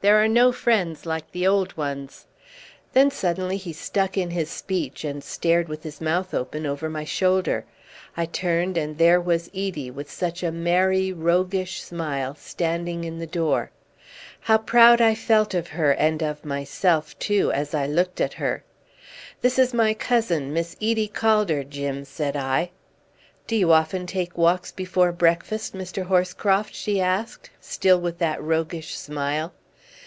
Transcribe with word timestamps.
There 0.00 0.22
are 0.22 0.28
no 0.28 0.52
friends 0.52 1.06
like 1.06 1.32
the 1.32 1.44
old 1.44 1.76
ones." 1.76 2.26
Then 2.92 3.10
suddenly 3.10 3.56
he 3.56 3.72
stuck 3.72 4.16
in 4.16 4.30
his 4.30 4.48
speech, 4.48 5.02
and 5.02 5.24
stared 5.24 5.66
with 5.68 5.82
his 5.82 6.00
mouth 6.00 6.32
open 6.32 6.66
over 6.66 6.88
my 6.88 7.02
shoulder. 7.02 7.64
I 8.16 8.24
turned, 8.26 8.76
and 8.76 8.96
there 8.96 9.20
was 9.20 9.48
Edie, 9.48 9.90
with 9.90 10.08
such 10.08 10.44
a 10.44 10.52
merry, 10.52 11.12
roguish 11.12 11.82
smile, 11.82 12.36
standing 12.36 13.02
in 13.02 13.18
the 13.18 13.26
door. 13.26 13.72
How 14.38 14.58
proud 14.58 15.00
I 15.00 15.16
felt 15.16 15.52
of 15.52 15.66
her, 15.66 15.90
and 15.90 16.22
of 16.22 16.44
myself 16.44 17.18
too, 17.18 17.50
as 17.50 17.74
I 17.74 17.88
looked 17.88 18.20
at 18.20 18.34
her! 18.34 18.62
"This 19.40 19.58
is 19.58 19.74
my 19.74 19.94
cousin, 19.94 20.52
Miss 20.52 20.76
Edie 20.80 21.08
Calder, 21.08 21.64
Jim," 21.64 22.04
said 22.04 22.36
I. 22.36 22.70
"Do 23.48 23.56
you 23.56 23.72
often 23.72 24.06
take 24.06 24.38
walks 24.38 24.70
before 24.70 25.10
breakfast, 25.10 25.74
Mr. 25.74 26.04
Horscroft?" 26.04 26.72
she 26.72 27.00
asked, 27.00 27.50
still 27.60 28.00
with 28.00 28.18
that 28.18 28.40
roguish 28.40 28.94
smile. 28.96 29.54